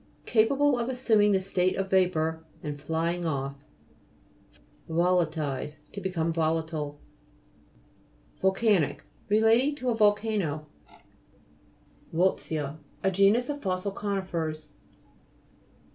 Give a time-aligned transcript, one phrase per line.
[0.25, 3.63] Capa ble of assuming the state of vapour, and flying off.
[4.89, 6.99] VOLA'TILIZE To become volatile.
[8.39, 10.65] VOLGA 'NIC Relating to a volcano.
[12.09, 12.15] GLOSSARY.
[12.15, 12.49] GEOLOGY.
[12.49, 14.69] 235 VOLT'ZIA A genus of fossil co'nifers.